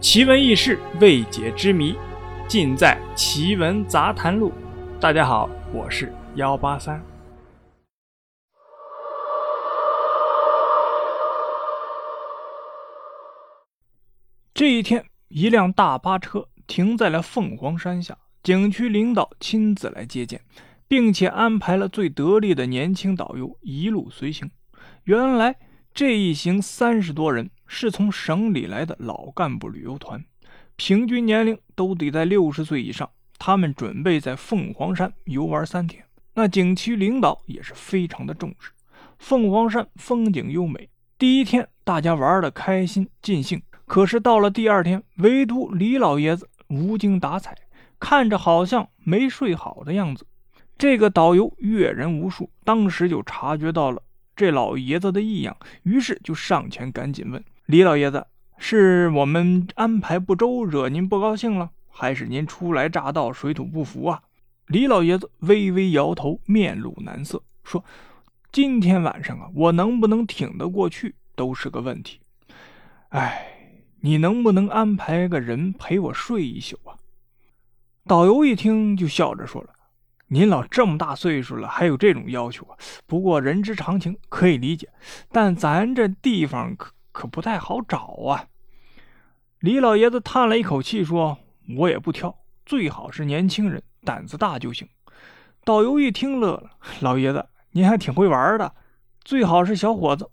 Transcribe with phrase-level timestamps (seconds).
[0.00, 1.94] 奇闻异事、未解之谜，
[2.48, 4.50] 尽在《奇闻杂谈录》。
[4.98, 7.04] 大家好，我是幺八三。
[14.54, 20.40] 这一天，一辆大巴车停在了凤凰山下，景区领导亲自来接见，
[20.88, 24.50] 并且安排了最得力的年轻导游一路随行。
[25.04, 25.58] 原来，
[25.92, 27.50] 这一行三十多人。
[27.72, 30.22] 是从省里来的老干部旅游团，
[30.74, 33.08] 平均年龄都得在六十岁以上。
[33.38, 36.04] 他们准备在凤凰山游玩三天。
[36.34, 38.72] 那景区领导也是非常的重视。
[39.20, 43.62] 凤凰山风景优美，第一天大家玩的开心尽兴。
[43.86, 47.56] 可是到了第二天，唯独李老爷子无精打采，
[48.00, 50.26] 看着好像没睡好的样子。
[50.76, 54.02] 这个导游阅人无数，当时就察觉到了
[54.34, 57.42] 这老爷子的异样，于是就上前赶紧问。
[57.70, 58.26] 李老爷子，
[58.58, 64.20] 是我们安排不周，惹您不高兴了，还是您初来乍到，水土不服啊？
[64.66, 67.84] 李老爷子微微摇头，面露难色，说
[68.50, 72.18] ：“今天晚上啊，我能不能挺得过去，都是个问题。
[73.10, 73.46] 哎，
[74.00, 76.98] 你能不能安排个人陪我睡一宿啊？”
[78.04, 79.68] 导游一听就笑着说了
[80.26, 82.76] ：“您老这么大岁数了，还有这种要求啊？
[83.06, 84.88] 不过人之常情，可以理解。
[85.30, 88.46] 但咱这地方可……”可不太好找啊！
[89.58, 91.38] 李老爷子叹了一口气，说
[91.76, 94.88] ：“我也不挑，最好是年轻人，胆子大就行。”
[95.64, 98.74] 导游一听乐了：“老爷子，您还挺会玩的，
[99.22, 100.30] 最好是小伙子。”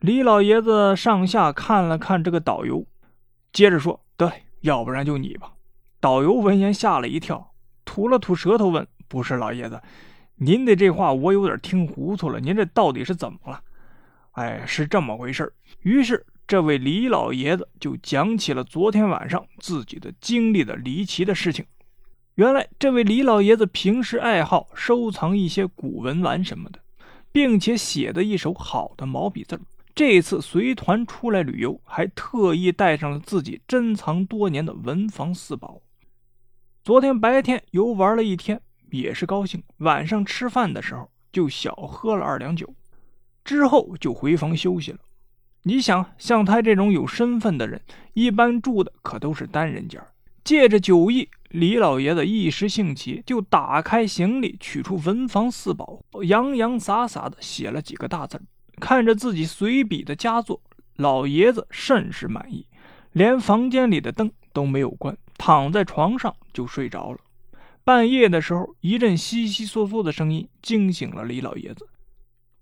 [0.00, 2.84] 李老爷子上下看了看这个导游，
[3.52, 5.52] 接着说：“得，要不然就你吧。”
[6.00, 9.80] 导游闻言吓了一跳，吐了吐舌头问：“不是老爷子，
[10.36, 13.62] 您的这话我有点听糊涂了，您这到底是怎么了？”
[14.34, 21.64] 哎，是这么回事于是，这位李老爷子就讲起了昨天晚上自己的经历的离奇的事情。
[22.34, 26.80] 原来，这位李老爷子平时爱好收藏一些古文玩什么的，
[27.30, 29.60] 并且写的一手好的毛笔字。
[29.94, 35.80] 这次随团出来旅游，还特意带上了自己珍藏多年的文房四宝。
[36.82, 38.60] 昨天白天游玩了一天，
[38.90, 39.62] 也是高兴。
[39.76, 42.74] 晚上吃饭的时候，就小喝了二两酒。
[43.44, 44.98] 之后就回房休息了。
[45.64, 47.80] 你想，像他这种有身份的人，
[48.14, 50.02] 一般住的可都是单人间。
[50.42, 58.38] 借着酒意，李老爷子一时兴起，就打开行李，取出文房四宝，洋洋洒洒的写了几个大字。
[58.78, 60.60] 看着自己随笔的佳作，
[60.96, 62.66] 老爷子甚是满意，
[63.12, 67.18] 连房间里的灯都没有关，躺在床上就睡着了。
[67.84, 71.88] 半夜的时候，一阵悉悉嗦嗦的声音惊醒了李老爷子。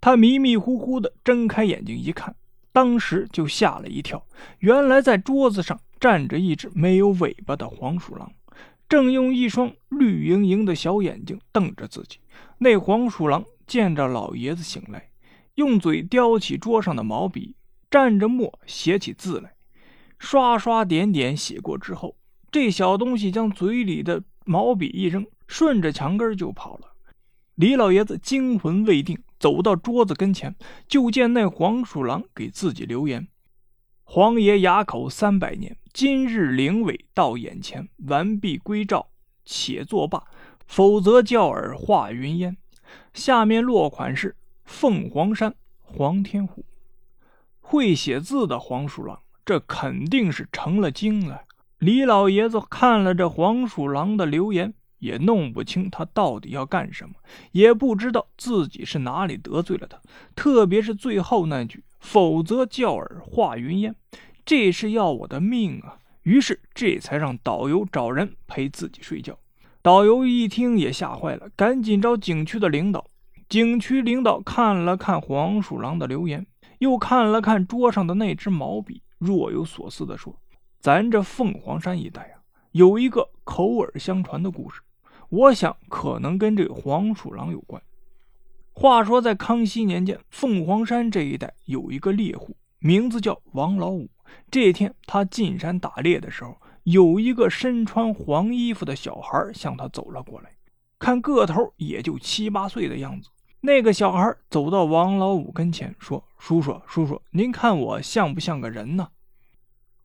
[0.02, 2.34] 他迷迷糊糊的睁开眼睛一看，
[2.72, 4.26] 当时就吓了一跳。
[4.58, 8.32] 原来在桌子上站着一只没有尾巴的黄鼠狼，
[8.88, 12.18] 正用一双绿莹莹的小眼睛瞪着自己。
[12.58, 15.08] 那黄鼠狼见着老爷子醒来，
[15.54, 17.54] 用嘴叼起桌上的毛笔，
[17.88, 19.54] 蘸着墨写起字来，
[20.18, 22.16] 刷刷点点写过之后，
[22.50, 26.88] 这小东西将嘴里的毛笔一扔，顺着墙根就跑了。
[27.54, 29.16] 李老爷子惊魂未定。
[29.42, 30.54] 走到桌子跟前，
[30.86, 33.26] 就见那黄鼠狼给自己留言
[34.04, 37.88] ：“皇爷哑口三百年，今日灵尾到眼前。
[38.06, 39.08] 完璧归赵，
[39.44, 40.22] 且作罢，
[40.64, 42.56] 否则叫尔化云烟。”
[43.12, 46.64] 下面落款是凤凰山黄天虎。
[47.60, 51.42] 会写字的黄鼠狼，这肯定是成了精了。
[51.78, 54.72] 李老爷子看了这黄鼠狼的留言。
[55.02, 57.16] 也弄不清他到底要干什么，
[57.50, 59.98] 也不知道自己是哪里得罪了他。
[60.36, 63.92] 特别是最后那句“否则叫尔化云烟”，
[64.46, 65.98] 这是要我的命啊！
[66.22, 69.36] 于是这才让导游找人陪自己睡觉。
[69.82, 73.04] 导游一听也吓坏了，赶紧找景区的领导。
[73.48, 76.46] 景区领导看了看黄鼠狼的留言，
[76.78, 80.38] 又看了看桌上的那支毛笔，若有所思地说
[80.78, 82.38] ：“咱这凤凰山一带啊，
[82.70, 84.80] 有一个口耳相传的故事。”
[85.32, 87.82] 我想，可能跟这黄鼠狼有关。
[88.74, 94.10] 话说，在康熙年间，凤凰山这一带有一个猎户，名字叫王老五。
[94.50, 100.50] 这天，他进山打猎的时候，有一个身穿黄衣服的小孩向他走了过来，
[100.98, 103.30] 看个头也就七八岁的样子。
[103.62, 109.08] 那个小孩走到王老五跟前，说：“叔叔，叔叔，您看我像不像个人呢？”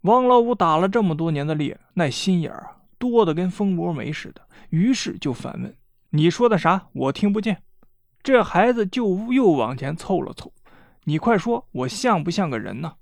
[0.01, 4.42] 王老五打了这么多年的猎，那心眼啊，多的跟蜂窝煤似的。
[4.70, 5.76] 于是就反问
[6.12, 6.88] ：“你说的啥？
[6.94, 7.64] 我听不见。”
[8.24, 10.52] 这孩子就又往前凑了凑
[11.06, 12.96] ：“你快说，我像不像个人呢？”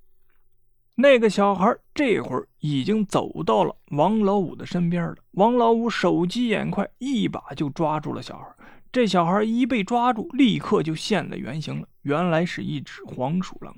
[0.97, 5.15] 那个小孩这会儿已经走到了王老五的身边了。
[5.31, 8.45] 王老五手疾眼快，一把就抓住了小孩。
[8.93, 13.75] 这小孩一被抓住，立刻就现了原形了，原来是一只黄鼠狼。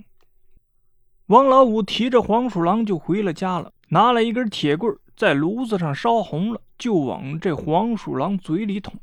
[1.25, 8.94] 王老五提着黄鼠狼就回了家了，拿了一根铁棍，在炉子上烧红了，就往这黄鼠狼嘴里捅。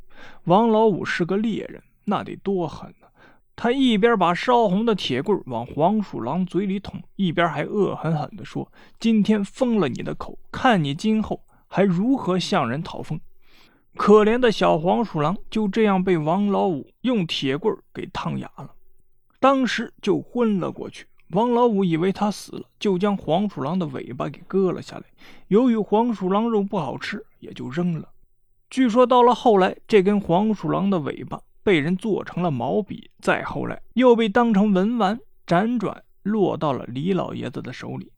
[0.45, 3.09] 王老五是个猎人，那得多狠呢！
[3.57, 8.71] 他一边把烧红的铁棍往黄鼠狼嘴里捅，一边还恶狠狠地说
[9.01, 13.21] ：“今天封了你的口，看你今后还如何向人讨封！”
[13.97, 18.71] 可怜的小黄鼠狼就这样被王老五用铁棍给烫哑了，
[19.41, 21.07] 当时就昏了过去。
[21.29, 25.05] 王老五以为他死了，就将黄鼠狼的尾巴给割了下来。
[25.49, 28.09] 由于黄鼠狼肉不好吃，也就扔了。
[28.71, 31.41] 据说到了后来，这根黄鼠狼的尾巴。
[31.65, 38.13] 被人做成了毛笔，再后来又被当成文玩，辗转落到了李老爷子的手里。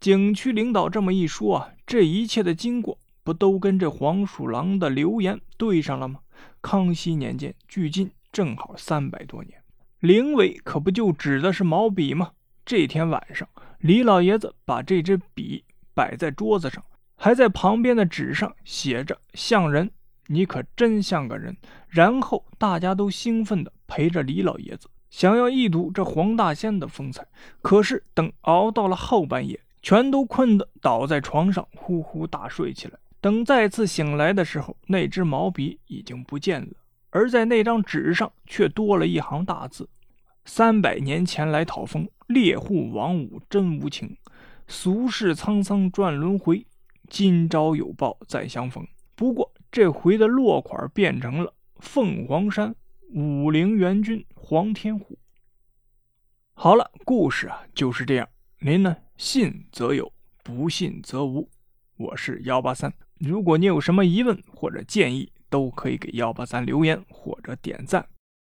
[0.00, 6.20] 景区领导这么一说啊，这一切的经过不都跟这黄鼠狼的留言对上了吗？
[6.62, 9.60] 康熙年间，距今正好三百多年，
[10.00, 12.30] 灵尾可不就指的是毛笔吗？
[12.66, 13.48] 这天晚上，
[13.78, 15.62] 李老爷子把这支笔
[15.94, 16.84] 摆在桌子上，
[17.14, 19.88] 还在旁边的纸上写着“像人”。
[20.26, 21.56] 你可真像个人。
[21.88, 27.24] 然后大家都兴奋地陪着李老爷子，想要一睹这黄大仙的风采。
[27.62, 32.98] 可是等熬到了后半夜，全都困得倒在床上呼呼大睡起来。
[33.20, 36.72] 等再次醒来的时候，那支毛笔已经不见了，
[37.10, 39.88] 而在那张纸上却多了一行大字
[40.46, 44.16] ：“三百年前来讨封，猎户王五真无情。
[44.66, 46.64] 俗世沧桑转轮回，
[47.10, 49.52] 今朝有报再相逢。”不过。
[49.68, 52.74] 这回的落款变成了凤凰山
[53.12, 55.18] 武陵元君黄天虎。
[56.54, 58.26] 好了，故事啊就是这样。
[58.60, 60.10] 您呢，信则有，
[60.42, 61.50] 不信则无。
[61.98, 68.08] 我是幺八三，如果你有什么疑问或者建议，都可以给幺八三留言或者点赞。